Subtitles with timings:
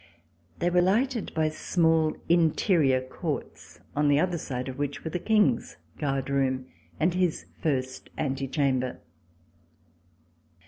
[0.57, 5.19] They were lighted by small interior courts, on the other side of which were the
[5.19, 6.65] King's Guard Room
[6.99, 8.99] and his first ante chamber.